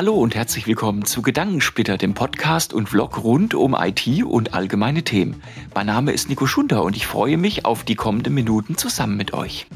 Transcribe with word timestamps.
Hallo 0.00 0.14
und 0.14 0.34
herzlich 0.34 0.66
willkommen 0.66 1.04
zu 1.04 1.20
Gedankensplitter, 1.20 1.98
dem 1.98 2.14
Podcast 2.14 2.72
und 2.72 2.88
Vlog 2.88 3.22
rund 3.22 3.52
um 3.52 3.76
IT 3.78 4.24
und 4.24 4.54
allgemeine 4.54 5.02
Themen. 5.02 5.42
Mein 5.74 5.84
Name 5.84 6.12
ist 6.12 6.30
Nico 6.30 6.46
Schunder 6.46 6.82
und 6.84 6.96
ich 6.96 7.06
freue 7.06 7.36
mich 7.36 7.66
auf 7.66 7.84
die 7.84 7.96
kommenden 7.96 8.32
Minuten 8.32 8.78
zusammen 8.78 9.18
mit 9.18 9.34
euch. 9.34 9.66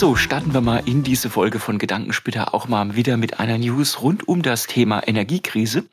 So, 0.00 0.16
starten 0.16 0.54
wir 0.54 0.62
mal 0.62 0.80
in 0.86 1.02
diese 1.02 1.28
Folge 1.28 1.58
von 1.58 1.76
Gedankensplitter 1.76 2.54
auch 2.54 2.68
mal 2.68 2.96
wieder 2.96 3.18
mit 3.18 3.38
einer 3.38 3.58
News 3.58 4.00
rund 4.00 4.26
um 4.26 4.40
das 4.40 4.66
Thema 4.66 5.06
Energiekrise 5.06 5.84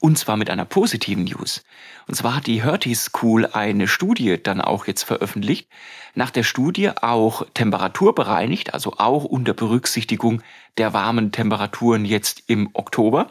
und 0.00 0.18
zwar 0.18 0.36
mit 0.36 0.50
einer 0.50 0.66
positiven 0.66 1.24
News. 1.24 1.64
Und 2.06 2.14
zwar 2.14 2.36
hat 2.36 2.46
die 2.46 2.62
Hertie 2.62 2.94
School 2.94 3.46
eine 3.46 3.88
Studie 3.88 4.36
dann 4.42 4.60
auch 4.60 4.86
jetzt 4.86 5.04
veröffentlicht. 5.04 5.66
Nach 6.14 6.28
der 6.28 6.42
Studie 6.42 6.90
auch 6.90 7.46
temperaturbereinigt, 7.54 8.74
also 8.74 8.96
auch 8.98 9.24
unter 9.24 9.54
Berücksichtigung 9.54 10.42
der 10.76 10.92
warmen 10.92 11.32
Temperaturen 11.32 12.04
jetzt 12.04 12.42
im 12.48 12.68
Oktober. 12.74 13.28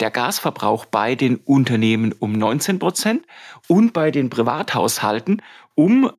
Der 0.00 0.10
Gasverbrauch 0.10 0.86
bei 0.86 1.14
den 1.14 1.36
Unternehmen 1.36 2.14
um 2.18 2.32
19 2.32 2.78
Prozent 2.78 3.26
und 3.68 3.92
bei 3.92 4.10
den 4.10 4.30
Privathaushalten 4.30 5.42
um 5.74 6.10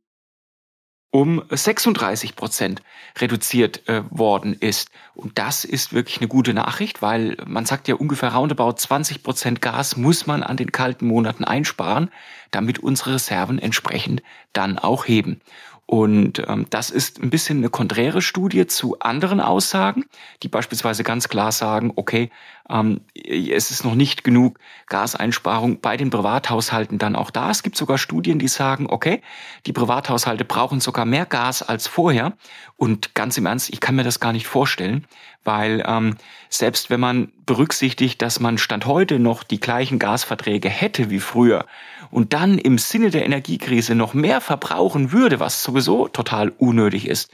um 1.15 1.41
36 1.49 2.35
Prozent 2.35 2.81
reduziert 3.17 3.87
äh, 3.87 4.03
worden 4.09 4.53
ist. 4.53 4.89
Und 5.13 5.39
das 5.39 5.63
ist 5.63 5.93
wirklich 5.93 6.17
eine 6.17 6.27
gute 6.27 6.53
Nachricht, 6.53 7.01
weil 7.01 7.37
man 7.45 7.65
sagt 7.65 7.87
ja 7.87 7.95
ungefähr 7.95 8.33
roundabout 8.33 8.73
20 8.73 9.23
Prozent 9.23 9.61
Gas 9.61 9.95
muss 9.95 10.27
man 10.27 10.43
an 10.43 10.57
den 10.57 10.73
kalten 10.73 11.07
Monaten 11.07 11.45
einsparen, 11.45 12.11
damit 12.51 12.79
unsere 12.79 13.13
Reserven 13.13 13.59
entsprechend 13.59 14.23
dann 14.51 14.77
auch 14.77 15.05
heben. 15.05 15.39
Und 15.87 16.41
ähm, 16.47 16.65
das 16.71 16.89
ist 16.89 17.21
ein 17.21 17.29
bisschen 17.29 17.59
eine 17.59 17.69
konträre 17.69 18.23
Studie 18.23 18.65
zu 18.65 18.99
anderen 18.99 19.39
Aussagen, 19.39 20.05
die 20.41 20.47
beispielsweise 20.47 21.03
ganz 21.03 21.29
klar 21.29 21.51
sagen, 21.51 21.93
okay, 21.95 22.31
ähm, 22.67 23.01
es 23.13 23.69
ist 23.69 23.85
noch 23.85 23.93
nicht 23.93 24.23
genug 24.23 24.57
Gaseinsparung 24.87 25.81
bei 25.81 25.95
den 25.95 26.09
Privathaushalten 26.09 26.97
dann 26.97 27.15
auch 27.15 27.29
da. 27.29 27.51
Es 27.51 27.61
gibt 27.61 27.77
sogar 27.77 27.99
Studien, 27.99 28.39
die 28.39 28.47
sagen, 28.47 28.87
okay, 28.89 29.21
die 29.67 29.73
Privathaushalte 29.73 30.43
brauchen 30.43 30.79
sogar 30.79 31.05
mehr 31.05 31.27
Gas 31.27 31.61
als 31.61 31.85
vorher. 31.85 32.33
Und 32.77 33.13
ganz 33.13 33.37
im 33.37 33.45
Ernst, 33.45 33.69
ich 33.71 33.79
kann 33.79 33.95
mir 33.95 34.03
das 34.03 34.19
gar 34.19 34.33
nicht 34.33 34.47
vorstellen, 34.47 35.05
weil 35.43 35.83
ähm, 35.85 36.17
selbst 36.49 36.89
wenn 36.89 36.99
man 36.99 37.31
berücksichtigt, 37.45 38.21
dass 38.21 38.39
man 38.39 38.57
Stand 38.57 38.85
heute 38.85 39.19
noch 39.19 39.43
die 39.43 39.59
gleichen 39.59 39.99
Gasverträge 39.99 40.69
hätte 40.69 41.09
wie 41.09 41.19
früher 41.19 41.65
und 42.11 42.33
dann 42.33 42.57
im 42.57 42.77
Sinne 42.77 43.09
der 43.09 43.25
Energiekrise 43.25 43.95
noch 43.95 44.13
mehr 44.13 44.41
verbrauchen 44.41 45.11
würde, 45.11 45.39
was 45.39 45.63
sowieso 45.63 46.07
total 46.07 46.49
unnötig 46.49 47.07
ist, 47.07 47.31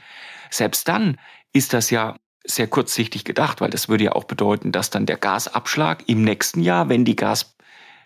selbst 0.50 0.88
dann 0.88 1.18
ist 1.52 1.72
das 1.72 1.90
ja 1.90 2.16
sehr 2.44 2.66
kurzsichtig 2.66 3.24
gedacht, 3.24 3.60
weil 3.60 3.70
das 3.70 3.88
würde 3.88 4.04
ja 4.04 4.12
auch 4.12 4.24
bedeuten, 4.24 4.72
dass 4.72 4.90
dann 4.90 5.06
der 5.06 5.16
Gasabschlag 5.16 6.08
im 6.08 6.24
nächsten 6.24 6.60
Jahr, 6.60 6.88
wenn 6.88 7.04
die 7.04 7.16
Gas 7.16 7.56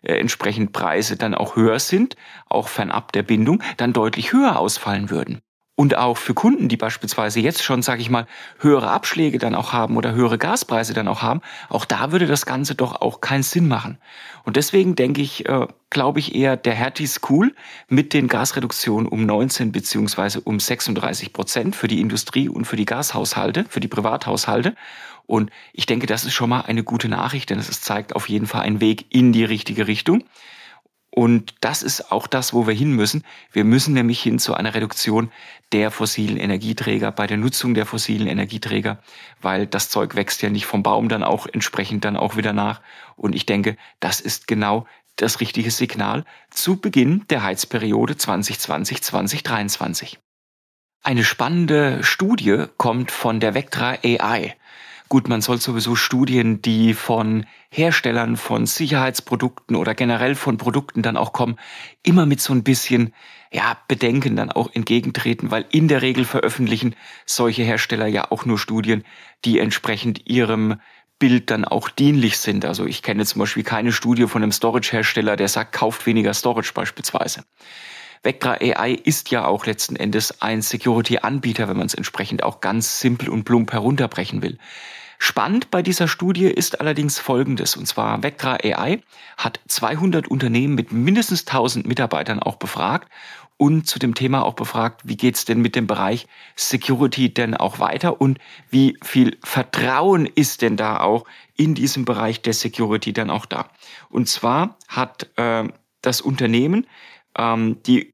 äh, 0.02 0.18
entsprechend 0.18 0.72
Preise 0.72 1.16
dann 1.16 1.34
auch 1.34 1.56
höher 1.56 1.78
sind, 1.78 2.16
auch 2.46 2.68
fernab 2.68 3.12
der 3.12 3.22
Bindung, 3.22 3.62
dann 3.78 3.92
deutlich 3.92 4.32
höher 4.32 4.58
ausfallen 4.58 5.10
würden 5.10 5.40
und 5.76 5.96
auch 5.96 6.16
für 6.16 6.34
Kunden, 6.34 6.68
die 6.68 6.78
beispielsweise 6.78 7.38
jetzt 7.40 7.62
schon, 7.62 7.82
sage 7.82 8.00
ich 8.00 8.10
mal, 8.10 8.26
höhere 8.58 8.90
Abschläge 8.90 9.38
dann 9.38 9.54
auch 9.54 9.72
haben 9.74 9.96
oder 9.96 10.12
höhere 10.12 10.38
Gaspreise 10.38 10.94
dann 10.94 11.06
auch 11.06 11.20
haben, 11.22 11.42
auch 11.68 11.84
da 11.84 12.10
würde 12.12 12.26
das 12.26 12.46
Ganze 12.46 12.74
doch 12.74 13.00
auch 13.02 13.20
keinen 13.20 13.42
Sinn 13.42 13.68
machen. 13.68 13.98
Und 14.44 14.56
deswegen 14.56 14.96
denke 14.96 15.20
ich, 15.20 15.46
äh, 15.46 15.66
glaube 15.90 16.18
ich 16.18 16.34
eher, 16.34 16.56
der 16.56 16.72
Hertie 16.72 17.06
School 17.06 17.54
mit 17.88 18.14
den 18.14 18.26
Gasreduktionen 18.26 19.06
um 19.06 19.26
19 19.26 19.70
beziehungsweise 19.70 20.40
um 20.40 20.58
36 20.58 21.34
Prozent 21.34 21.76
für 21.76 21.88
die 21.88 22.00
Industrie 22.00 22.48
und 22.48 22.64
für 22.64 22.76
die 22.76 22.86
Gashaushalte, 22.86 23.66
für 23.68 23.80
die 23.80 23.88
Privathaushalte. 23.88 24.74
Und 25.26 25.50
ich 25.74 25.84
denke, 25.84 26.06
das 26.06 26.24
ist 26.24 26.34
schon 26.34 26.48
mal 26.48 26.62
eine 26.62 26.84
gute 26.84 27.08
Nachricht, 27.08 27.50
denn 27.50 27.58
es 27.58 27.82
zeigt 27.82 28.16
auf 28.16 28.28
jeden 28.28 28.46
Fall 28.46 28.62
einen 28.62 28.80
Weg 28.80 29.06
in 29.10 29.32
die 29.32 29.44
richtige 29.44 29.86
Richtung. 29.86 30.24
Und 31.18 31.54
das 31.62 31.82
ist 31.82 32.12
auch 32.12 32.26
das, 32.26 32.52
wo 32.52 32.66
wir 32.66 32.74
hin 32.74 32.92
müssen. 32.92 33.24
Wir 33.50 33.64
müssen 33.64 33.94
nämlich 33.94 34.20
hin 34.20 34.38
zu 34.38 34.52
einer 34.52 34.74
Reduktion 34.74 35.32
der 35.72 35.90
fossilen 35.90 36.36
Energieträger, 36.36 37.10
bei 37.10 37.26
der 37.26 37.38
Nutzung 37.38 37.72
der 37.72 37.86
fossilen 37.86 38.26
Energieträger, 38.26 38.98
weil 39.40 39.66
das 39.66 39.88
Zeug 39.88 40.14
wächst 40.14 40.42
ja 40.42 40.50
nicht 40.50 40.66
vom 40.66 40.82
Baum 40.82 41.08
dann 41.08 41.22
auch 41.22 41.46
entsprechend 41.46 42.04
dann 42.04 42.18
auch 42.18 42.36
wieder 42.36 42.52
nach. 42.52 42.82
Und 43.16 43.34
ich 43.34 43.46
denke, 43.46 43.78
das 43.98 44.20
ist 44.20 44.46
genau 44.46 44.86
das 45.16 45.40
richtige 45.40 45.70
Signal 45.70 46.26
zu 46.50 46.78
Beginn 46.78 47.24
der 47.30 47.42
Heizperiode 47.42 48.12
2020-2023. 48.12 50.18
Eine 51.02 51.24
spannende 51.24 52.04
Studie 52.04 52.66
kommt 52.76 53.10
von 53.10 53.40
der 53.40 53.54
Vectra 53.54 53.96
AI. 54.04 54.54
Gut, 55.08 55.28
man 55.28 55.40
soll 55.40 55.60
sowieso 55.60 55.94
Studien, 55.94 56.62
die 56.62 56.92
von 56.92 57.46
Herstellern 57.70 58.36
von 58.36 58.66
Sicherheitsprodukten 58.66 59.76
oder 59.76 59.94
generell 59.94 60.34
von 60.34 60.56
Produkten 60.56 61.02
dann 61.02 61.16
auch 61.16 61.32
kommen, 61.32 61.58
immer 62.02 62.26
mit 62.26 62.40
so 62.40 62.52
ein 62.52 62.64
bisschen 62.64 63.14
ja, 63.52 63.76
Bedenken 63.86 64.34
dann 64.34 64.50
auch 64.50 64.74
entgegentreten, 64.74 65.52
weil 65.52 65.64
in 65.70 65.86
der 65.86 66.02
Regel 66.02 66.24
veröffentlichen 66.24 66.96
solche 67.24 67.62
Hersteller 67.62 68.08
ja 68.08 68.32
auch 68.32 68.46
nur 68.46 68.58
Studien, 68.58 69.04
die 69.44 69.60
entsprechend 69.60 70.28
ihrem 70.28 70.80
Bild 71.20 71.50
dann 71.50 71.64
auch 71.64 71.88
dienlich 71.88 72.38
sind. 72.38 72.64
Also 72.64 72.84
ich 72.84 73.02
kenne 73.02 73.24
zum 73.24 73.38
Beispiel 73.38 73.62
keine 73.62 73.92
Studie 73.92 74.26
von 74.26 74.42
einem 74.42 74.52
Storage-Hersteller, 74.52 75.36
der 75.36 75.48
sagt, 75.48 75.72
kauft 75.72 76.06
weniger 76.06 76.34
Storage 76.34 76.72
beispielsweise. 76.74 77.44
Vectra 78.22 78.58
AI 78.60 78.92
ist 78.92 79.30
ja 79.30 79.46
auch 79.46 79.66
letzten 79.66 79.96
Endes 79.96 80.42
ein 80.42 80.62
Security-Anbieter, 80.62 81.68
wenn 81.68 81.76
man 81.76 81.86
es 81.86 81.94
entsprechend 81.94 82.42
auch 82.42 82.60
ganz 82.60 83.00
simpel 83.00 83.28
und 83.28 83.44
plump 83.44 83.72
herunterbrechen 83.72 84.42
will. 84.42 84.58
Spannend 85.18 85.70
bei 85.70 85.82
dieser 85.82 86.08
Studie 86.08 86.46
ist 86.46 86.80
allerdings 86.80 87.18
Folgendes, 87.18 87.76
und 87.76 87.86
zwar 87.86 88.22
Vectra 88.22 88.58
AI 88.62 89.00
hat 89.38 89.60
200 89.66 90.28
Unternehmen 90.28 90.74
mit 90.74 90.92
mindestens 90.92 91.46
1000 91.46 91.86
Mitarbeitern 91.86 92.38
auch 92.38 92.56
befragt 92.56 93.10
und 93.56 93.86
zu 93.86 93.98
dem 93.98 94.14
Thema 94.14 94.44
auch 94.44 94.54
befragt, 94.54 95.02
wie 95.04 95.16
geht's 95.16 95.46
denn 95.46 95.62
mit 95.62 95.74
dem 95.74 95.86
Bereich 95.86 96.26
Security 96.54 97.32
denn 97.32 97.54
auch 97.54 97.78
weiter 97.78 98.20
und 98.20 98.38
wie 98.70 98.98
viel 99.02 99.38
Vertrauen 99.42 100.26
ist 100.26 100.60
denn 100.60 100.76
da 100.76 101.00
auch 101.00 101.24
in 101.56 101.74
diesem 101.74 102.04
Bereich 102.04 102.42
der 102.42 102.52
Security 102.52 103.12
dann 103.14 103.30
auch 103.30 103.46
da. 103.46 103.70
Und 104.10 104.28
zwar 104.28 104.76
hat 104.88 105.30
äh, 105.36 105.64
das 106.02 106.20
Unternehmen 106.20 106.86
ähm, 107.38 107.82
die 107.84 108.12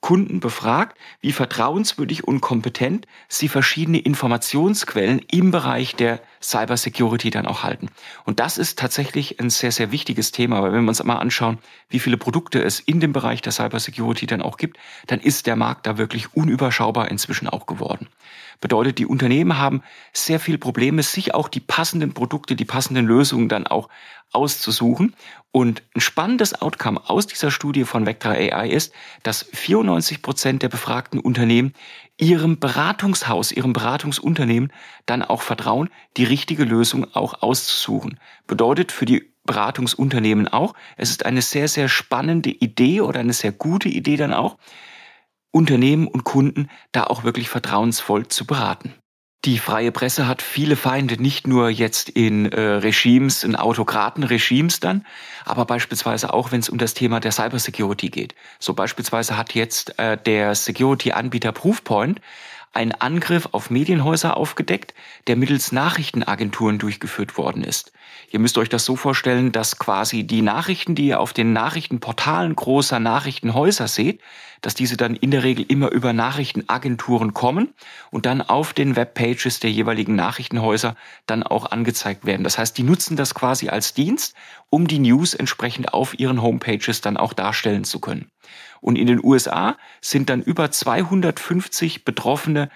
Kunden 0.00 0.40
befragt, 0.40 0.96
wie 1.20 1.32
vertrauenswürdig 1.32 2.24
und 2.24 2.40
kompetent 2.40 3.06
sie 3.28 3.48
verschiedene 3.48 3.98
Informationsquellen 3.98 5.20
im 5.30 5.50
Bereich 5.50 5.96
der 5.96 6.20
Cybersecurity 6.42 7.30
dann 7.30 7.46
auch 7.46 7.62
halten. 7.62 7.88
Und 8.24 8.40
das 8.40 8.58
ist 8.58 8.78
tatsächlich 8.78 9.40
ein 9.40 9.50
sehr, 9.50 9.72
sehr 9.72 9.92
wichtiges 9.92 10.32
Thema, 10.32 10.62
weil 10.62 10.72
wenn 10.72 10.84
wir 10.84 10.90
uns 10.90 11.02
mal 11.04 11.16
anschauen, 11.16 11.58
wie 11.88 11.98
viele 11.98 12.16
Produkte 12.16 12.62
es 12.62 12.80
in 12.80 13.00
dem 13.00 13.12
Bereich 13.12 13.42
der 13.42 13.52
Cybersecurity 13.52 14.26
dann 14.26 14.42
auch 14.42 14.56
gibt, 14.56 14.78
dann 15.06 15.20
ist 15.20 15.46
der 15.46 15.56
Markt 15.56 15.86
da 15.86 15.98
wirklich 15.98 16.34
unüberschaubar 16.34 17.10
inzwischen 17.10 17.48
auch 17.48 17.66
geworden. 17.66 18.08
Bedeutet, 18.60 18.98
die 18.98 19.06
Unternehmen 19.06 19.56
haben 19.58 19.82
sehr 20.12 20.40
viel 20.40 20.58
Probleme, 20.58 21.04
sich 21.04 21.32
auch 21.32 21.48
die 21.48 21.60
passenden 21.60 22.12
Produkte, 22.12 22.56
die 22.56 22.64
passenden 22.64 23.06
Lösungen 23.06 23.48
dann 23.48 23.68
auch 23.68 23.88
auszusuchen. 24.32 25.14
Und 25.52 25.82
ein 25.94 26.00
spannendes 26.00 26.60
Outcome 26.60 27.08
aus 27.08 27.26
dieser 27.26 27.50
Studie 27.50 27.84
von 27.84 28.04
Vectra 28.04 28.30
AI 28.30 28.68
ist, 28.68 28.92
dass 29.22 29.48
94 29.52 30.22
Prozent 30.22 30.62
der 30.62 30.68
befragten 30.68 31.20
Unternehmen 31.20 31.72
ihrem 32.18 32.58
Beratungshaus, 32.58 33.52
ihrem 33.52 33.72
Beratungsunternehmen 33.72 34.72
dann 35.06 35.22
auch 35.22 35.42
vertrauen, 35.42 35.88
die 36.16 36.24
richtige 36.24 36.64
Lösung 36.64 37.06
auch 37.14 37.42
auszusuchen. 37.42 38.18
Bedeutet 38.46 38.92
für 38.92 39.06
die 39.06 39.32
Beratungsunternehmen 39.44 40.48
auch, 40.48 40.74
es 40.96 41.10
ist 41.10 41.24
eine 41.24 41.40
sehr, 41.40 41.68
sehr 41.68 41.88
spannende 41.88 42.50
Idee 42.50 43.00
oder 43.00 43.20
eine 43.20 43.32
sehr 43.32 43.52
gute 43.52 43.88
Idee 43.88 44.16
dann 44.16 44.34
auch, 44.34 44.58
Unternehmen 45.50 46.06
und 46.06 46.24
Kunden 46.24 46.68
da 46.92 47.04
auch 47.04 47.24
wirklich 47.24 47.48
vertrauensvoll 47.48 48.28
zu 48.28 48.46
beraten. 48.46 48.94
Die 49.44 49.58
freie 49.58 49.92
Presse 49.92 50.26
hat 50.26 50.42
viele 50.42 50.74
Feinde, 50.74 51.22
nicht 51.22 51.46
nur 51.46 51.70
jetzt 51.70 52.08
in 52.08 52.50
äh, 52.50 52.60
Regimes, 52.60 53.44
in 53.44 53.54
Autokratenregimes 53.54 54.80
dann, 54.80 55.06
aber 55.44 55.64
beispielsweise 55.64 56.34
auch, 56.34 56.50
wenn 56.50 56.58
es 56.58 56.68
um 56.68 56.76
das 56.76 56.92
Thema 56.92 57.20
der 57.20 57.30
Cybersecurity 57.30 58.08
geht. 58.08 58.34
So 58.58 58.74
beispielsweise 58.74 59.36
hat 59.36 59.54
jetzt 59.54 59.96
äh, 60.00 60.16
der 60.16 60.56
Security-Anbieter 60.56 61.52
Proofpoint 61.52 62.20
einen 62.72 62.92
Angriff 62.92 63.48
auf 63.52 63.70
Medienhäuser 63.70 64.36
aufgedeckt, 64.36 64.92
der 65.28 65.36
mittels 65.36 65.70
Nachrichtenagenturen 65.70 66.78
durchgeführt 66.78 67.38
worden 67.38 67.62
ist. 67.62 67.92
Ihr 68.30 68.40
müsst 68.40 68.58
euch 68.58 68.68
das 68.68 68.84
so 68.84 68.96
vorstellen, 68.96 69.52
dass 69.52 69.78
quasi 69.78 70.24
die 70.24 70.42
Nachrichten, 70.42 70.96
die 70.96 71.06
ihr 71.06 71.20
auf 71.20 71.32
den 71.32 71.52
Nachrichtenportalen 71.52 72.54
großer 72.56 72.98
Nachrichtenhäuser 72.98 73.88
seht, 73.88 74.20
dass 74.60 74.74
diese 74.74 74.96
dann 74.96 75.16
in 75.16 75.30
der 75.30 75.44
Regel 75.44 75.64
immer 75.68 75.90
über 75.90 76.12
Nachrichtenagenturen 76.12 77.34
kommen 77.34 77.74
und 78.10 78.26
dann 78.26 78.42
auf 78.42 78.72
den 78.72 78.96
Webpages 78.96 79.60
der 79.60 79.70
jeweiligen 79.70 80.14
Nachrichtenhäuser 80.16 80.96
dann 81.26 81.42
auch 81.42 81.70
angezeigt 81.70 82.24
werden. 82.24 82.44
Das 82.44 82.58
heißt, 82.58 82.76
die 82.76 82.82
nutzen 82.82 83.16
das 83.16 83.34
quasi 83.34 83.68
als 83.68 83.94
Dienst, 83.94 84.34
um 84.70 84.86
die 84.86 84.98
News 84.98 85.34
entsprechend 85.34 85.94
auf 85.94 86.18
ihren 86.18 86.42
Homepages 86.42 87.00
dann 87.00 87.16
auch 87.16 87.32
darstellen 87.32 87.84
zu 87.84 88.00
können. 88.00 88.30
Und 88.80 88.96
in 88.96 89.06
den 89.06 89.22
USA 89.22 89.76
sind 90.00 90.30
dann 90.30 90.42
über 90.42 90.70
250 90.70 92.04
betroffene 92.04 92.70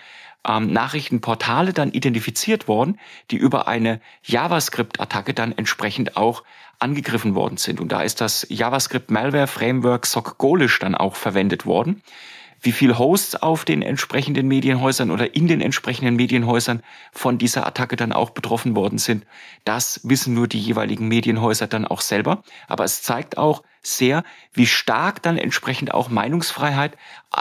ähm, 0.47 0.73
Nachrichtenportale 0.73 1.73
dann 1.73 1.93
identifiziert 1.93 2.69
worden, 2.69 2.99
die 3.31 3.37
über 3.37 3.69
eine 3.69 4.01
JavaScript-Attacke 4.25 5.35
dann 5.35 5.53
entsprechend 5.53 6.17
auch 6.17 6.43
angegriffen 6.83 7.35
worden 7.35 7.57
sind. 7.57 7.81
Und 7.81 7.93
da 7.93 8.03
ist 8.03 8.21
das 8.21 8.47
JavaScript 8.49 9.11
Malware 9.11 9.47
Framework 9.47 10.07
SockGolish 10.07 10.79
dann 10.79 10.95
auch 10.95 11.17
verwendet 11.17 11.67
worden 11.67 12.03
wie 12.63 12.73
viel 12.73 12.97
Hosts 12.97 13.35
auf 13.37 13.65
den 13.65 13.83
entsprechenden 13.83 14.47
Medienhäusern 14.47 15.11
oder 15.11 15.35
in 15.35 15.49
den 15.49 15.61
entsprechenden 15.61 16.15
Medienhäusern 16.15 16.83
von 17.11 17.37
dieser 17.37 17.67
Attacke 17.67 17.97
dann 17.97 18.13
auch 18.13 18.31
betroffen 18.31 18.77
worden 18.77 18.99
sind. 18.99 19.27
Das 19.65 20.01
wissen 20.05 20.33
nur 20.33 20.47
die 20.47 20.61
jeweiligen 20.61 21.09
Medienhäuser 21.09 21.67
dann 21.67 21.87
auch 21.87 22.01
selber. 22.01 22.45
Aber 22.69 22.85
es 22.85 23.03
zeigt 23.03 23.37
auch 23.37 23.65
sehr, 23.83 24.25
wie 24.53 24.67
stark 24.67 25.23
dann 25.23 25.37
entsprechend 25.37 25.93
auch 25.93 26.09
Meinungsfreiheit 26.09 26.97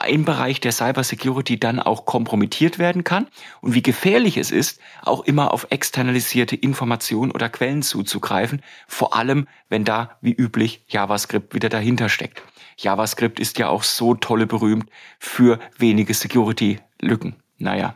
im 0.07 0.25
Bereich 0.25 0.59
der 0.59 0.71
Cybersecurity 0.71 1.59
dann 1.59 1.79
auch 1.79 2.05
kompromittiert 2.05 2.79
werden 2.79 3.03
kann 3.03 3.27
und 3.61 3.73
wie 3.73 3.83
gefährlich 3.83 4.37
es 4.37 4.51
ist, 4.51 4.79
auch 5.03 5.21
immer 5.25 5.53
auf 5.53 5.67
externalisierte 5.69 6.55
Informationen 6.55 7.31
oder 7.31 7.49
Quellen 7.49 7.83
zuzugreifen, 7.83 8.61
vor 8.87 9.15
allem 9.15 9.47
wenn 9.69 9.85
da 9.85 10.17
wie 10.21 10.33
üblich 10.33 10.83
JavaScript 10.87 11.53
wieder 11.53 11.69
dahinter 11.69 12.09
steckt. 12.09 12.41
JavaScript 12.77 13.39
ist 13.39 13.59
ja 13.59 13.69
auch 13.69 13.83
so 13.83 14.15
tolle 14.15 14.47
berühmt 14.47 14.89
für 15.19 15.59
wenige 15.77 16.13
Security-Lücken. 16.13 17.35
Naja, 17.57 17.95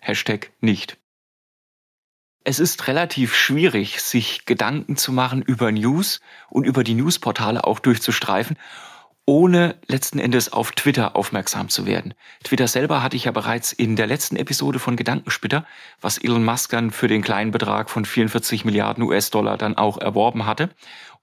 Hashtag 0.00 0.50
nicht. 0.60 0.98
Es 2.48 2.60
ist 2.60 2.86
relativ 2.86 3.34
schwierig, 3.34 4.00
sich 4.00 4.44
Gedanken 4.46 4.96
zu 4.96 5.10
machen 5.10 5.42
über 5.42 5.72
News 5.72 6.20
und 6.48 6.64
über 6.64 6.84
die 6.84 6.94
Newsportale 6.94 7.64
auch 7.64 7.80
durchzustreifen, 7.80 8.56
ohne 9.24 9.74
letzten 9.88 10.20
Endes 10.20 10.52
auf 10.52 10.70
Twitter 10.70 11.16
aufmerksam 11.16 11.68
zu 11.70 11.86
werden. 11.86 12.14
Twitter 12.44 12.68
selber 12.68 13.02
hatte 13.02 13.16
ich 13.16 13.24
ja 13.24 13.32
bereits 13.32 13.72
in 13.72 13.96
der 13.96 14.06
letzten 14.06 14.36
Episode 14.36 14.78
von 14.78 14.94
Gedankensplitter, 14.94 15.66
was 16.00 16.18
Elon 16.18 16.44
Musk 16.44 16.70
dann 16.70 16.92
für 16.92 17.08
den 17.08 17.22
kleinen 17.22 17.50
Betrag 17.50 17.90
von 17.90 18.04
44 18.04 18.64
Milliarden 18.64 19.02
US-Dollar 19.02 19.58
dann 19.58 19.76
auch 19.76 19.98
erworben 19.98 20.46
hatte. 20.46 20.70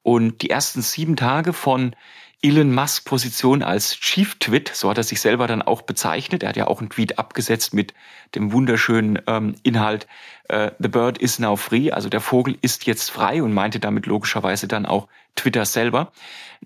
Und 0.01 0.41
die 0.41 0.49
ersten 0.49 0.81
sieben 0.81 1.15
Tage 1.15 1.53
von 1.53 1.95
Elon 2.43 2.73
Musk 2.73 3.05
Position 3.05 3.63
als 3.63 3.97
Chief 3.97 4.35
Twit, 4.37 4.69
so 4.73 4.89
hat 4.89 4.97
er 4.97 5.03
sich 5.03 5.21
selber 5.21 5.47
dann 5.47 5.61
auch 5.61 5.81
bezeichnet. 5.81 6.43
Er 6.43 6.49
hat 6.49 6.57
ja 6.57 6.67
auch 6.67 6.81
einen 6.81 6.89
Tweet 6.89 7.17
abgesetzt 7.17 7.73
mit 7.73 7.93
dem 8.35 8.51
wunderschönen 8.51 9.19
ähm, 9.27 9.55
Inhalt 9.63 10.07
äh, 10.49 10.71
The 10.77 10.89
Bird 10.89 11.17
is 11.17 11.39
now 11.39 11.55
free, 11.55 11.91
also 11.91 12.09
der 12.09 12.19
Vogel 12.19 12.57
ist 12.61 12.85
jetzt 12.85 13.11
frei 13.11 13.41
und 13.41 13.53
meinte 13.53 13.79
damit 13.79 14.07
logischerweise 14.07 14.67
dann 14.67 14.85
auch 14.85 15.07
Twitter 15.35 15.63
selber, 15.65 16.11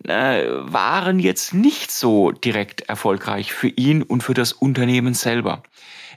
äh, 0.04 0.46
waren 0.48 1.20
jetzt 1.20 1.54
nicht 1.54 1.92
so 1.92 2.32
direkt 2.32 2.82
erfolgreich 2.82 3.54
für 3.54 3.70
ihn 3.70 4.02
und 4.02 4.24
für 4.24 4.34
das 4.34 4.54
Unternehmen 4.54 5.14
selber. 5.14 5.62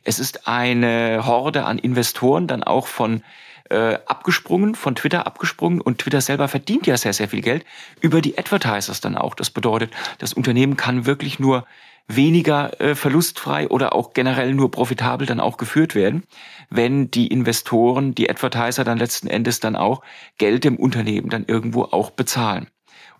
Es 0.04 0.18
ist 0.18 0.48
eine 0.48 1.26
Horde 1.26 1.64
an 1.64 1.78
Investoren 1.78 2.46
dann 2.46 2.64
auch 2.64 2.86
von 2.86 3.22
äh, 3.70 3.98
abgesprungen, 4.06 4.74
von 4.74 4.94
Twitter 4.94 5.26
abgesprungen 5.26 5.80
und 5.80 5.98
Twitter 5.98 6.20
selber 6.20 6.48
verdient 6.48 6.86
ja 6.86 6.96
sehr, 6.96 7.12
sehr 7.12 7.28
viel 7.28 7.40
Geld 7.40 7.64
über 8.00 8.20
die 8.20 8.36
Advertisers 8.36 9.00
dann 9.00 9.16
auch. 9.16 9.34
Das 9.34 9.50
bedeutet, 9.50 9.92
das 10.18 10.32
Unternehmen 10.32 10.76
kann 10.76 11.06
wirklich 11.06 11.38
nur 11.38 11.66
weniger 12.08 12.80
äh, 12.80 12.94
verlustfrei 12.94 13.68
oder 13.68 13.94
auch 13.94 14.12
generell 14.12 14.54
nur 14.54 14.70
profitabel 14.70 15.26
dann 15.26 15.40
auch 15.40 15.56
geführt 15.56 15.94
werden, 15.94 16.24
wenn 16.68 17.10
die 17.10 17.28
Investoren, 17.28 18.14
die 18.14 18.28
Advertiser 18.28 18.84
dann 18.84 18.98
letzten 18.98 19.28
Endes 19.28 19.60
dann 19.60 19.76
auch 19.76 20.02
Geld 20.38 20.64
im 20.64 20.76
Unternehmen 20.76 21.30
dann 21.30 21.44
irgendwo 21.46 21.84
auch 21.84 22.10
bezahlen. 22.10 22.66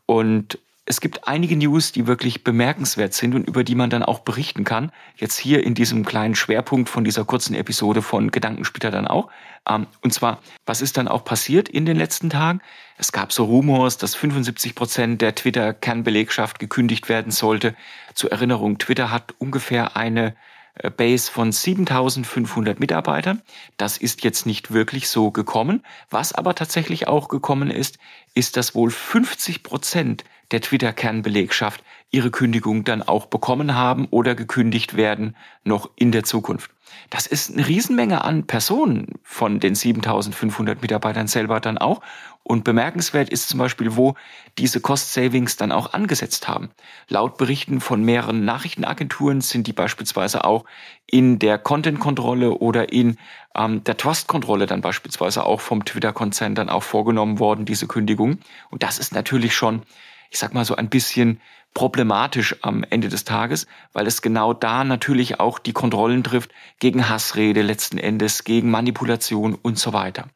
Und 0.07 0.59
es 0.91 1.01
gibt 1.01 1.29
einige 1.29 1.57
News, 1.57 1.93
die 1.93 2.09
wirklich 2.09 2.43
bemerkenswert 2.43 3.15
sind 3.15 3.37
und 3.37 3.47
über 3.47 3.63
die 3.63 3.77
man 3.77 3.91
dann 3.91 4.03
auch 4.03 4.19
berichten 4.19 4.65
kann. 4.65 4.91
Jetzt 5.17 5.39
hier 5.39 5.63
in 5.63 5.77
diesem 5.77 6.05
kleinen 6.05 6.35
Schwerpunkt 6.35 6.89
von 6.89 7.05
dieser 7.05 7.25
kurzen 7.25 7.55
Episode 7.55 8.03
von 8.03 8.33
Gedankensplitter 8.33 8.91
dann 8.91 9.07
auch. 9.07 9.31
Ähm, 9.69 9.87
und 10.03 10.13
zwar, 10.13 10.41
was 10.67 10.83
ist 10.83 10.97
dann 10.97 11.07
auch 11.07 11.25
passiert 11.25 11.69
in 11.69 11.87
den 11.87 11.97
letzten 11.97 12.29
Tagen? 12.29 12.61
Es 12.99 13.13
gab 13.13 13.33
so 13.33 13.45
Rumors, 13.45 13.99
dass 13.99 14.17
75 14.17 14.75
Prozent 14.75 15.23
der 15.23 15.37
Twitter-Kernbelegschaft 15.37 16.59
gekündigt 16.59 17.09
werden 17.09 17.31
sollte. 17.31 17.77
Zur 18.15 18.33
Erinnerung, 18.33 18.79
Twitter 18.79 19.13
hat 19.13 19.33
ungefähr 19.39 19.97
eine 19.97 20.35
äh, 20.75 20.91
Base 20.91 21.31
von 21.31 21.53
7500 21.53 22.81
Mitarbeitern. 22.81 23.43
Das 23.77 23.97
ist 23.97 24.25
jetzt 24.25 24.45
nicht 24.45 24.73
wirklich 24.73 25.09
so 25.09 25.31
gekommen. 25.31 25.85
Was 26.11 26.33
aber 26.33 26.57
tatsächlich 26.57 27.07
auch 27.07 27.29
gekommen 27.29 27.71
ist, 27.71 27.99
ist, 28.35 28.57
dass 28.57 28.75
wohl 28.75 28.91
50 28.91 29.63
Prozent 29.63 30.25
der 30.51 30.61
Twitter-Kernbelegschaft 30.61 31.83
ihre 32.11 32.31
Kündigung 32.31 32.85
dann 32.85 33.03
auch 33.03 33.27
bekommen 33.27 33.75
haben 33.75 34.07
oder 34.11 34.35
gekündigt 34.35 34.97
werden 34.97 35.37
noch 35.65 35.91
in 35.97 36.13
der 36.13 36.25
Zukunft. 36.25 36.71
Das 37.09 37.27
ist 37.27 37.53
eine 37.53 37.67
Riesenmenge 37.67 38.25
an 38.25 38.47
Personen 38.47 39.15
von 39.23 39.61
den 39.61 39.75
7500 39.75 40.83
Mitarbeitern 40.83 41.29
selber 41.29 41.61
dann 41.61 41.79
auch. 41.79 42.01
Und 42.43 42.65
bemerkenswert 42.65 43.29
ist 43.29 43.49
zum 43.49 43.59
Beispiel, 43.59 43.97
wo 43.97 44.15
diese 44.59 44.81
Cost 44.81 45.13
Savings 45.13 45.57
dann 45.57 45.71
auch 45.71 45.93
angesetzt 45.93 46.49
haben. 46.49 46.71
Laut 47.09 47.37
Berichten 47.37 47.81
von 47.81 48.03
mehreren 48.03 48.45
Nachrichtenagenturen 48.45 49.41
sind 49.41 49.67
die 49.67 49.73
beispielsweise 49.73 50.45
auch 50.45 50.65
in 51.07 51.39
der 51.39 51.59
Content-Kontrolle 51.59 52.53
oder 52.53 52.93
in 52.93 53.19
ähm, 53.55 53.85
der 53.85 53.97
Trust-Kontrolle 53.97 54.67
dann 54.67 54.81
beispielsweise 54.81 55.45
auch 55.45 55.61
vom 55.61 55.85
Twitter-Konzern 55.85 56.55
dann 56.55 56.71
auch 56.71 56.83
vorgenommen 56.83 57.39
worden, 57.39 57.67
diese 57.67 57.87
Kündigung. 57.87 58.39
Und 58.71 58.83
das 58.83 58.99
ist 58.99 59.13
natürlich 59.13 59.55
schon 59.55 59.83
ich 60.31 60.39
sag 60.39 60.55
mal 60.55 60.65
so 60.65 60.77
ein 60.77 60.89
bisschen 60.89 61.41
problematisch 61.75 62.57
am 62.63 62.85
Ende 62.89 63.09
des 63.09 63.25
Tages, 63.25 63.67
weil 63.93 64.07
es 64.07 64.23
genau 64.23 64.55
da 64.55 64.85
natürlich 64.85 65.39
auch 65.39 65.59
die 65.59 65.73
Kontrollen 65.73 66.25
trifft 66.25 66.53
gegen 66.79 67.09
Hassrede 67.09 67.63
letzten 67.63 67.99
Endes, 67.99 68.45
gegen 68.45 68.71
Manipulation 68.71 69.55
und 69.55 69.79
so 69.79 69.93
weiter. 69.93 70.29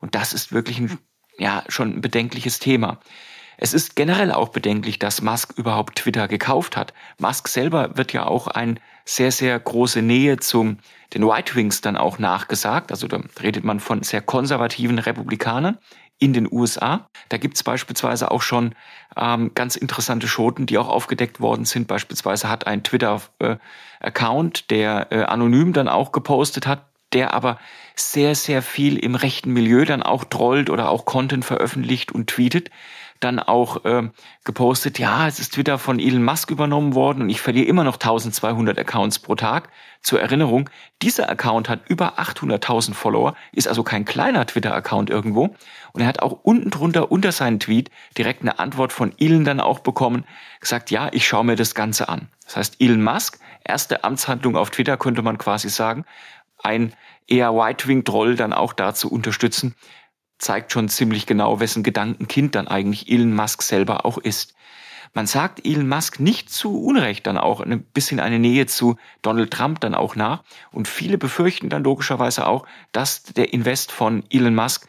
Und 0.00 0.14
das 0.14 0.32
ist 0.32 0.52
wirklich 0.52 0.78
ein, 0.78 0.98
ja, 1.38 1.64
schon 1.68 1.96
ein 1.96 2.00
bedenkliches 2.00 2.58
Thema. 2.58 3.00
Es 3.62 3.74
ist 3.74 3.94
generell 3.94 4.32
auch 4.32 4.48
bedenklich, 4.48 4.98
dass 4.98 5.20
Musk 5.20 5.52
überhaupt 5.58 5.96
Twitter 5.96 6.28
gekauft 6.28 6.78
hat. 6.78 6.94
Musk 7.18 7.46
selber 7.46 7.94
wird 7.94 8.14
ja 8.14 8.26
auch 8.26 8.46
eine 8.46 8.76
sehr, 9.04 9.30
sehr 9.32 9.60
große 9.60 10.00
Nähe 10.00 10.38
zum 10.38 10.78
den 11.12 11.26
White 11.26 11.54
Wings 11.54 11.82
dann 11.82 11.98
auch 11.98 12.18
nachgesagt. 12.18 12.90
Also 12.90 13.06
da 13.06 13.20
redet 13.42 13.62
man 13.62 13.78
von 13.78 14.02
sehr 14.02 14.22
konservativen 14.22 14.98
Republikanern 14.98 15.76
in 16.18 16.32
den 16.32 16.50
USA. 16.50 17.10
Da 17.28 17.36
gibt's 17.36 17.62
beispielsweise 17.62 18.30
auch 18.30 18.40
schon 18.40 18.74
ähm, 19.14 19.50
ganz 19.54 19.76
interessante 19.76 20.26
Schoten, 20.26 20.64
die 20.64 20.78
auch 20.78 20.88
aufgedeckt 20.88 21.40
worden 21.40 21.66
sind. 21.66 21.86
Beispielsweise 21.86 22.48
hat 22.48 22.66
ein 22.66 22.82
Twitter-Account, 22.82 24.58
äh, 24.58 24.62
der 24.70 25.12
äh, 25.12 25.24
anonym 25.24 25.74
dann 25.74 25.88
auch 25.88 26.12
gepostet 26.12 26.66
hat, 26.66 26.86
der 27.12 27.34
aber 27.34 27.58
sehr, 27.94 28.34
sehr 28.34 28.62
viel 28.62 28.96
im 28.96 29.16
rechten 29.16 29.52
Milieu 29.52 29.84
dann 29.84 30.02
auch 30.02 30.24
trollt 30.24 30.70
oder 30.70 30.88
auch 30.88 31.04
Content 31.04 31.44
veröffentlicht 31.44 32.12
und 32.12 32.28
tweetet, 32.28 32.70
dann 33.20 33.38
auch 33.38 33.84
äh, 33.84 34.08
gepostet, 34.44 34.98
ja, 34.98 35.28
es 35.28 35.38
ist 35.38 35.54
Twitter 35.54 35.78
von 35.78 36.00
Elon 36.00 36.24
Musk 36.24 36.50
übernommen 36.50 36.94
worden 36.94 37.22
und 37.22 37.30
ich 37.30 37.40
verliere 37.40 37.66
immer 37.66 37.84
noch 37.84 37.94
1200 37.94 38.78
Accounts 38.78 39.18
pro 39.18 39.34
Tag. 39.34 39.68
Zur 40.02 40.20
Erinnerung, 40.20 40.70
dieser 41.02 41.28
Account 41.28 41.68
hat 41.68 41.80
über 41.88 42.18
800.000 42.18 42.94
Follower, 42.94 43.36
ist 43.52 43.68
also 43.68 43.82
kein 43.82 44.06
kleiner 44.06 44.46
Twitter-Account 44.46 45.10
irgendwo. 45.10 45.54
Und 45.92 46.00
er 46.00 46.06
hat 46.06 46.22
auch 46.22 46.40
unten 46.42 46.70
drunter 46.70 47.12
unter 47.12 47.32
seinen 47.32 47.60
Tweet 47.60 47.90
direkt 48.16 48.40
eine 48.40 48.58
Antwort 48.58 48.92
von 48.92 49.12
Elon 49.18 49.44
dann 49.44 49.60
auch 49.60 49.80
bekommen, 49.80 50.24
gesagt, 50.60 50.90
ja, 50.90 51.10
ich 51.12 51.28
schaue 51.28 51.44
mir 51.44 51.56
das 51.56 51.74
Ganze 51.74 52.08
an. 52.08 52.28
Das 52.46 52.56
heißt, 52.56 52.76
Elon 52.80 53.02
Musk, 53.02 53.38
erste 53.62 54.02
Amtshandlung 54.02 54.56
auf 54.56 54.70
Twitter 54.70 54.96
könnte 54.96 55.20
man 55.20 55.36
quasi 55.36 55.68
sagen, 55.68 56.06
ein 56.62 56.94
eher 57.26 57.54
White-Wing-Troll 57.54 58.36
dann 58.36 58.52
auch 58.52 58.72
dazu 58.72 59.10
unterstützen, 59.10 59.74
zeigt 60.40 60.72
schon 60.72 60.88
ziemlich 60.88 61.26
genau, 61.26 61.60
wessen 61.60 61.82
Gedankenkind 61.82 62.54
dann 62.54 62.66
eigentlich 62.66 63.10
Elon 63.10 63.34
Musk 63.34 63.62
selber 63.62 64.04
auch 64.04 64.18
ist. 64.18 64.54
Man 65.12 65.26
sagt 65.26 65.66
Elon 65.66 65.88
Musk 65.88 66.20
nicht 66.20 66.50
zu 66.50 66.80
Unrecht 66.82 67.26
dann 67.26 67.36
auch 67.36 67.60
ein 67.60 67.82
bisschen 67.82 68.20
eine 68.20 68.38
Nähe 68.38 68.66
zu 68.66 68.96
Donald 69.22 69.50
Trump 69.50 69.80
dann 69.80 69.94
auch 69.94 70.14
nach. 70.14 70.44
Und 70.70 70.86
viele 70.86 71.18
befürchten 71.18 71.68
dann 71.68 71.84
logischerweise 71.84 72.46
auch, 72.46 72.64
dass 72.92 73.24
der 73.24 73.52
Invest 73.52 73.90
von 73.90 74.24
Elon 74.30 74.54
Musk 74.54 74.88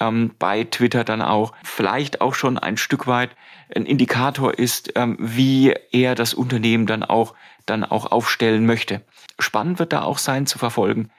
ähm, 0.00 0.32
bei 0.38 0.64
Twitter 0.64 1.04
dann 1.04 1.22
auch 1.22 1.52
vielleicht 1.62 2.20
auch 2.20 2.34
schon 2.34 2.58
ein 2.58 2.76
Stück 2.78 3.06
weit 3.06 3.30
ein 3.74 3.84
Indikator 3.84 4.58
ist, 4.58 4.92
ähm, 4.94 5.16
wie 5.20 5.74
er 5.92 6.14
das 6.14 6.32
Unternehmen 6.32 6.86
dann 6.86 7.02
auch 7.02 7.34
dann 7.66 7.84
auch 7.84 8.10
aufstellen 8.10 8.64
möchte. 8.64 9.02
Spannend 9.38 9.78
wird 9.78 9.92
da 9.92 10.02
auch 10.02 10.18
sein 10.18 10.46
zu 10.46 10.58
verfolgen, 10.58 11.10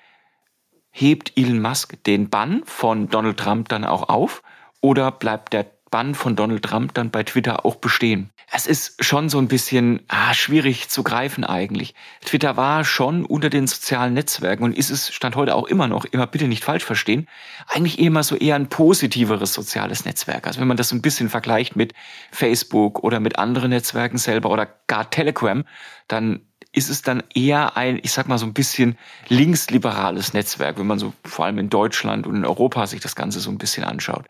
hebt 0.92 1.34
Elon 1.36 1.62
Musk 1.62 2.04
den 2.06 2.30
Bann 2.30 2.62
von 2.66 3.10
Donald 3.10 3.38
Trump 3.38 3.70
dann 3.70 3.86
auch 3.86 4.10
auf 4.10 4.44
oder 4.82 5.12
bleibt 5.12 5.54
der 5.54 5.66
Bann 5.92 6.16
von 6.16 6.36
Donald 6.36 6.64
Trump 6.64 6.94
dann 6.94 7.10
bei 7.10 7.24
Twitter 7.24 7.66
auch 7.66 7.76
bestehen? 7.76 8.30
Es 8.52 8.66
ist 8.66 9.04
schon 9.04 9.30
so 9.30 9.38
ein 9.38 9.48
bisschen 9.48 10.02
ah, 10.08 10.34
schwierig 10.34 10.90
zu 10.90 11.04
greifen 11.04 11.44
eigentlich. 11.44 11.94
Twitter 12.26 12.58
war 12.58 12.84
schon 12.84 13.24
unter 13.24 13.50
den 13.50 13.68
sozialen 13.68 14.16
Netzwerken 14.16 14.64
und 14.64 14.76
ist 14.76 14.90
es, 14.90 15.14
stand 15.14 15.36
heute 15.36 15.54
auch 15.54 15.68
immer 15.68 15.88
noch, 15.88 16.06
immer 16.06 16.26
bitte 16.26 16.48
nicht 16.48 16.64
falsch 16.64 16.84
verstehen, 16.84 17.28
eigentlich 17.68 18.00
immer 18.00 18.24
so 18.24 18.36
eher 18.36 18.56
ein 18.56 18.68
positiveres 18.68 19.54
soziales 19.54 20.04
Netzwerk. 20.06 20.48
Also 20.48 20.60
wenn 20.60 20.68
man 20.68 20.78
das 20.78 20.90
so 20.90 20.96
ein 20.96 21.02
bisschen 21.04 21.30
vergleicht 21.30 21.76
mit 21.76 21.94
Facebook 22.32 23.04
oder 23.04 23.20
mit 23.20 23.38
anderen 23.38 23.70
Netzwerken 23.70 24.18
selber 24.18 24.50
oder 24.50 24.68
gar 24.88 25.10
Telegram, 25.12 25.64
dann 26.08 26.42
ist 26.80 26.90
es 26.90 27.04
dann 27.04 27.22
eher 27.36 27.78
ein, 27.78 28.00
ich 28.02 28.12
sag 28.12 28.28
mal 28.28 28.40
so 28.40 28.46
ein 28.46 28.54
bisschen 28.54 28.98
linksliberales 29.28 30.34
Netzwerk, 30.34 30.80
wenn 30.80 30.88
man 30.88 30.98
so 30.98 31.14
vor 31.24 31.46
allem 31.46 31.60
in 31.60 31.70
Deutschland 31.70 32.26
und 32.26 32.38
in 32.38 32.46
Europa 32.46 32.88
sich 32.88 33.02
das 33.02 33.16
Ganze 33.16 33.40
so 33.40 33.52
ein 33.52 33.60
bisschen 33.60 33.84
anschaut. 33.84 34.26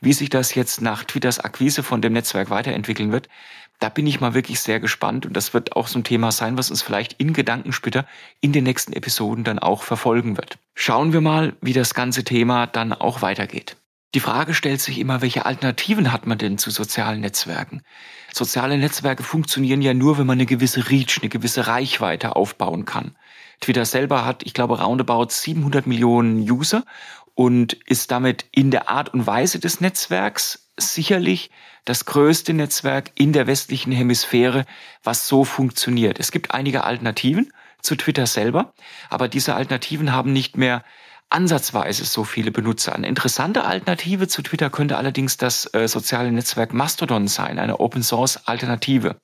Wie 0.00 0.12
sich 0.12 0.28
das 0.28 0.54
jetzt 0.54 0.82
nach 0.82 1.04
Twitters 1.04 1.40
Akquise 1.40 1.82
von 1.82 2.02
dem 2.02 2.12
Netzwerk 2.12 2.50
weiterentwickeln 2.50 3.12
wird, 3.12 3.28
da 3.78 3.88
bin 3.88 4.06
ich 4.06 4.20
mal 4.20 4.34
wirklich 4.34 4.60
sehr 4.60 4.78
gespannt 4.78 5.26
und 5.26 5.34
das 5.34 5.54
wird 5.54 5.74
auch 5.74 5.88
so 5.88 5.98
ein 5.98 6.04
Thema 6.04 6.32
sein, 6.32 6.56
was 6.56 6.70
uns 6.70 6.82
vielleicht 6.82 7.14
in 7.14 7.32
Gedankensplitter 7.32 8.06
in 8.40 8.52
den 8.52 8.64
nächsten 8.64 8.92
Episoden 8.92 9.42
dann 9.42 9.58
auch 9.58 9.82
verfolgen 9.82 10.36
wird. 10.36 10.58
Schauen 10.74 11.12
wir 11.12 11.20
mal, 11.22 11.56
wie 11.60 11.72
das 11.72 11.94
ganze 11.94 12.24
Thema 12.24 12.66
dann 12.66 12.92
auch 12.92 13.22
weitergeht. 13.22 13.76
Die 14.16 14.20
Frage 14.20 14.54
stellt 14.54 14.80
sich 14.80 14.98
immer, 14.98 15.20
welche 15.20 15.44
Alternativen 15.44 16.10
hat 16.10 16.26
man 16.26 16.38
denn 16.38 16.56
zu 16.56 16.70
sozialen 16.70 17.20
Netzwerken? 17.20 17.82
Soziale 18.32 18.78
Netzwerke 18.78 19.22
funktionieren 19.22 19.82
ja 19.82 19.92
nur, 19.92 20.16
wenn 20.16 20.26
man 20.26 20.38
eine 20.38 20.46
gewisse 20.46 20.88
Reach, 20.88 21.18
eine 21.20 21.28
gewisse 21.28 21.66
Reichweite 21.66 22.34
aufbauen 22.34 22.86
kann. 22.86 23.14
Twitter 23.60 23.84
selber 23.84 24.24
hat, 24.24 24.42
ich 24.44 24.54
glaube, 24.54 24.80
roundabout 24.80 25.26
700 25.28 25.86
Millionen 25.86 26.50
User 26.50 26.86
und 27.34 27.74
ist 27.74 28.10
damit 28.10 28.46
in 28.52 28.70
der 28.70 28.88
Art 28.88 29.12
und 29.12 29.26
Weise 29.26 29.58
des 29.58 29.82
Netzwerks 29.82 30.70
sicherlich 30.78 31.50
das 31.84 32.06
größte 32.06 32.54
Netzwerk 32.54 33.10
in 33.16 33.34
der 33.34 33.46
westlichen 33.46 33.92
Hemisphäre, 33.92 34.64
was 35.04 35.28
so 35.28 35.44
funktioniert. 35.44 36.18
Es 36.18 36.32
gibt 36.32 36.52
einige 36.52 36.84
Alternativen 36.84 37.52
zu 37.82 37.96
Twitter 37.96 38.26
selber, 38.26 38.72
aber 39.10 39.28
diese 39.28 39.54
Alternativen 39.56 40.12
haben 40.12 40.32
nicht 40.32 40.56
mehr 40.56 40.84
ansatzweise 41.28 42.04
so 42.04 42.24
viele 42.24 42.50
Benutzer. 42.50 42.94
Eine 42.94 43.08
interessante 43.08 43.64
Alternative 43.64 44.28
zu 44.28 44.42
Twitter 44.42 44.70
könnte 44.70 44.96
allerdings 44.96 45.36
das 45.36 45.72
äh, 45.74 45.88
soziale 45.88 46.30
Netzwerk 46.30 46.72
Mastodon 46.72 47.28
sein, 47.28 47.58
eine 47.58 47.80
Open 47.80 48.02
Source 48.02 48.46
Alternative. 48.46 49.20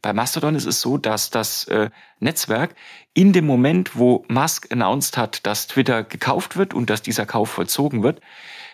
Bei 0.00 0.12
Mastodon 0.12 0.54
ist 0.54 0.66
es 0.66 0.80
so, 0.80 0.98
dass 0.98 1.30
das 1.30 1.64
äh, 1.68 1.90
Netzwerk 2.20 2.74
in 3.14 3.32
dem 3.32 3.46
Moment, 3.46 3.96
wo 3.96 4.24
Musk 4.28 4.72
announced 4.72 5.16
hat, 5.16 5.46
dass 5.46 5.66
Twitter 5.66 6.02
gekauft 6.02 6.56
wird 6.56 6.74
und 6.74 6.90
dass 6.90 7.02
dieser 7.02 7.26
Kauf 7.26 7.50
vollzogen 7.50 8.02
wird, 8.02 8.20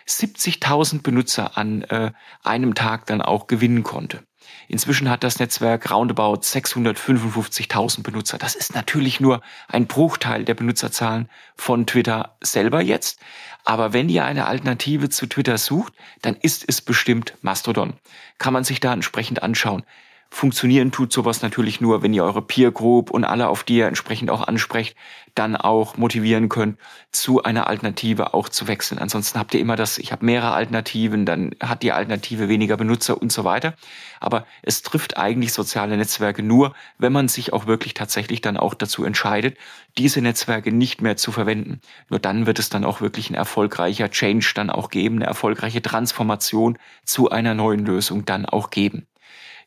70.000 0.07 1.03
Benutzer 1.03 1.57
an 1.57 1.83
äh, 1.83 2.11
einem 2.43 2.73
Tag 2.73 3.05
dann 3.05 3.21
auch 3.21 3.47
gewinnen 3.47 3.83
konnte. 3.83 4.23
Inzwischen 4.67 5.09
hat 5.09 5.23
das 5.23 5.39
Netzwerk 5.39 5.89
roundabout 5.91 6.41
655.000 6.41 8.03
Benutzer. 8.03 8.37
Das 8.37 8.55
ist 8.55 8.75
natürlich 8.75 9.19
nur 9.19 9.41
ein 9.67 9.87
Bruchteil 9.87 10.45
der 10.45 10.53
Benutzerzahlen 10.53 11.29
von 11.55 11.85
Twitter 11.85 12.35
selber 12.41 12.81
jetzt. 12.81 13.19
Aber 13.65 13.93
wenn 13.93 14.09
ihr 14.09 14.25
eine 14.25 14.47
Alternative 14.47 15.09
zu 15.09 15.27
Twitter 15.27 15.57
sucht, 15.57 15.93
dann 16.21 16.35
ist 16.35 16.65
es 16.67 16.81
bestimmt 16.81 17.33
Mastodon. 17.41 17.93
Kann 18.37 18.53
man 18.53 18.63
sich 18.63 18.79
da 18.79 18.93
entsprechend 18.93 19.43
anschauen. 19.43 19.83
Funktionieren 20.31 20.91
tut 20.91 21.11
sowas 21.11 21.41
natürlich 21.41 21.81
nur, 21.81 22.03
wenn 22.03 22.13
ihr 22.13 22.23
eure 22.23 22.43
Peer 22.43 22.71
Group 22.71 23.09
und 23.09 23.23
alle, 23.23 23.47
auf 23.47 23.63
die 23.63 23.77
ihr 23.77 23.87
entsprechend 23.87 24.29
auch 24.29 24.47
ansprecht, 24.47 24.95
dann 25.33 25.55
auch 25.55 25.97
motivieren 25.97 26.49
könnt, 26.49 26.77
zu 27.11 27.43
einer 27.43 27.67
Alternative 27.67 28.33
auch 28.33 28.47
zu 28.47 28.67
wechseln. 28.67 28.99
Ansonsten 28.99 29.39
habt 29.39 29.53
ihr 29.55 29.59
immer 29.59 29.75
das, 29.75 29.97
ich 29.97 30.11
habe 30.11 30.25
mehrere 30.25 30.53
Alternativen, 30.53 31.25
dann 31.25 31.55
hat 31.61 31.81
die 31.81 31.91
Alternative 31.91 32.47
weniger 32.47 32.77
Benutzer 32.77 33.19
und 33.19 33.31
so 33.31 33.43
weiter. 33.43 33.73
Aber 34.19 34.45
es 34.61 34.83
trifft 34.83 35.17
eigentlich 35.17 35.51
soziale 35.51 35.97
Netzwerke 35.97 36.43
nur, 36.43 36.75
wenn 36.99 37.11
man 37.11 37.27
sich 37.27 37.51
auch 37.51 37.65
wirklich 37.65 37.95
tatsächlich 37.95 38.41
dann 38.41 38.57
auch 38.57 38.75
dazu 38.75 39.03
entscheidet, 39.03 39.57
diese 39.97 40.21
Netzwerke 40.21 40.71
nicht 40.71 41.01
mehr 41.01 41.17
zu 41.17 41.31
verwenden. 41.31 41.81
Nur 42.09 42.19
dann 42.19 42.45
wird 42.45 42.59
es 42.59 42.69
dann 42.69 42.85
auch 42.85 43.01
wirklich 43.01 43.31
ein 43.31 43.35
erfolgreicher 43.35 44.11
Change 44.11 44.51
dann 44.53 44.69
auch 44.69 44.89
geben, 44.89 45.15
eine 45.15 45.25
erfolgreiche 45.25 45.81
Transformation 45.81 46.77
zu 47.03 47.31
einer 47.31 47.55
neuen 47.55 47.83
Lösung 47.85 48.25
dann 48.25 48.45
auch 48.45 48.69
geben. 48.69 49.07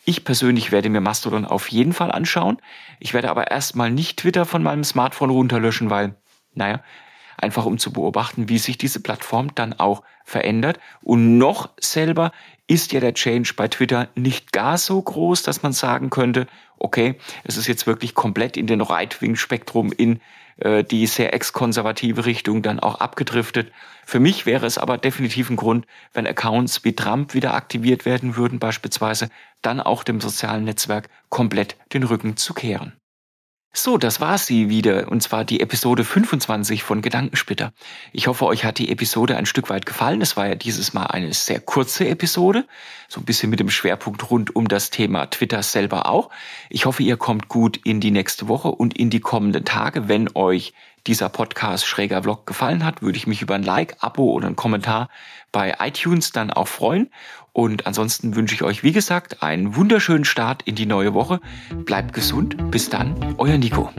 Ich 0.04 0.24
persönlich 0.24 0.72
werde 0.72 0.88
mir 0.88 1.00
Mastodon 1.00 1.44
auf 1.44 1.68
jeden 1.68 1.92
Fall 1.92 2.10
anschauen. 2.10 2.58
Ich 2.98 3.14
werde 3.14 3.30
aber 3.30 3.50
erstmal 3.50 3.90
nicht 3.90 4.18
Twitter 4.18 4.44
von 4.44 4.62
meinem 4.62 4.84
Smartphone 4.84 5.30
runterlöschen, 5.30 5.90
weil, 5.90 6.16
naja, 6.54 6.82
einfach 7.36 7.66
um 7.66 7.78
zu 7.78 7.92
beobachten, 7.92 8.48
wie 8.48 8.58
sich 8.58 8.78
diese 8.78 9.00
Plattform 9.00 9.54
dann 9.54 9.72
auch 9.72 10.02
verändert. 10.24 10.78
Und 11.02 11.38
noch 11.38 11.70
selber 11.80 12.32
ist 12.66 12.92
ja 12.92 13.00
der 13.00 13.14
Change 13.14 13.52
bei 13.56 13.68
Twitter 13.68 14.08
nicht 14.14 14.52
gar 14.52 14.78
so 14.78 15.00
groß, 15.00 15.42
dass 15.42 15.62
man 15.62 15.72
sagen 15.72 16.10
könnte, 16.10 16.46
okay, 16.78 17.16
es 17.44 17.56
ist 17.56 17.66
jetzt 17.66 17.86
wirklich 17.86 18.14
komplett 18.14 18.56
in 18.56 18.66
den 18.66 18.80
Right-Wing-Spektrum 18.80 19.92
in 19.92 20.20
äh, 20.58 20.84
die 20.84 21.06
sehr 21.06 21.34
ex-konservative 21.34 22.24
Richtung 22.26 22.62
dann 22.62 22.80
auch 22.80 22.96
abgedriftet. 22.96 23.72
Für 24.04 24.20
mich 24.20 24.46
wäre 24.46 24.66
es 24.66 24.78
aber 24.78 24.98
definitiv 24.98 25.50
ein 25.50 25.56
Grund, 25.56 25.86
wenn 26.12 26.26
Accounts 26.26 26.84
wie 26.84 26.94
Trump 26.94 27.34
wieder 27.34 27.54
aktiviert 27.54 28.04
werden 28.04 28.36
würden, 28.36 28.58
beispielsweise, 28.58 29.28
dann 29.62 29.80
auch 29.80 30.04
dem 30.04 30.20
sozialen 30.20 30.64
Netzwerk 30.64 31.08
komplett 31.28 31.76
den 31.92 32.02
Rücken 32.02 32.36
zu 32.36 32.54
kehren. 32.54 32.92
So, 33.74 33.96
das 33.96 34.20
war 34.20 34.36
sie 34.36 34.68
wieder, 34.68 35.10
und 35.10 35.22
zwar 35.22 35.46
die 35.46 35.60
Episode 35.60 36.04
25 36.04 36.82
von 36.82 37.00
Gedankensplitter. 37.00 37.72
Ich 38.12 38.26
hoffe, 38.26 38.44
euch 38.44 38.66
hat 38.66 38.76
die 38.76 38.90
Episode 38.90 39.38
ein 39.38 39.46
Stück 39.46 39.70
weit 39.70 39.86
gefallen. 39.86 40.20
Es 40.20 40.36
war 40.36 40.46
ja 40.46 40.56
dieses 40.56 40.92
Mal 40.92 41.06
eine 41.06 41.32
sehr 41.32 41.58
kurze 41.58 42.06
Episode, 42.06 42.66
so 43.08 43.18
ein 43.18 43.24
bisschen 43.24 43.48
mit 43.48 43.60
dem 43.60 43.70
Schwerpunkt 43.70 44.30
rund 44.30 44.54
um 44.54 44.68
das 44.68 44.90
Thema 44.90 45.24
Twitter 45.24 45.62
selber 45.62 46.04
auch. 46.04 46.28
Ich 46.68 46.84
hoffe, 46.84 47.02
ihr 47.02 47.16
kommt 47.16 47.48
gut 47.48 47.78
in 47.82 48.00
die 48.00 48.10
nächste 48.10 48.46
Woche 48.46 48.68
und 48.68 48.98
in 48.98 49.08
die 49.08 49.20
kommenden 49.20 49.64
Tage. 49.64 50.06
Wenn 50.06 50.28
euch 50.34 50.74
dieser 51.06 51.30
Podcast 51.30 51.86
Schräger 51.86 52.22
Vlog 52.22 52.46
gefallen 52.46 52.84
hat, 52.84 53.00
würde 53.00 53.16
ich 53.16 53.26
mich 53.26 53.40
über 53.40 53.54
ein 53.54 53.62
Like, 53.62 53.96
Abo 54.00 54.32
oder 54.32 54.48
einen 54.48 54.56
Kommentar 54.56 55.08
bei 55.50 55.76
iTunes 55.80 56.32
dann 56.32 56.50
auch 56.50 56.68
freuen. 56.68 57.10
Und 57.52 57.86
ansonsten 57.86 58.34
wünsche 58.34 58.54
ich 58.54 58.62
euch, 58.62 58.82
wie 58.82 58.92
gesagt, 58.92 59.42
einen 59.42 59.76
wunderschönen 59.76 60.24
Start 60.24 60.62
in 60.62 60.74
die 60.74 60.86
neue 60.86 61.14
Woche. 61.14 61.40
Bleibt 61.84 62.14
gesund. 62.14 62.70
Bis 62.70 62.88
dann, 62.88 63.34
euer 63.38 63.58
Nico. 63.58 63.90